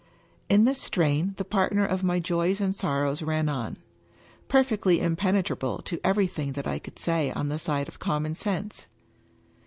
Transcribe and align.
In 0.49 0.65
this 0.65 0.81
strain 0.81 1.35
the 1.37 1.45
partner 1.45 1.85
of 1.85 2.03
my 2.03 2.19
joys 2.19 2.59
and 2.59 2.73
sorrows 2.73 3.21
ran 3.21 3.47
on, 3.47 3.77
perfectly 4.47 4.99
impenetrable 4.99 5.77
to 5.83 6.01
everything 6.03 6.53
that 6.53 6.65
I 6.65 6.79
could 6.79 6.97
say 6.97 7.31
on 7.33 7.49
the 7.49 7.59
side 7.59 7.87
of 7.87 7.99
common 7.99 8.33
sense. 8.33 8.87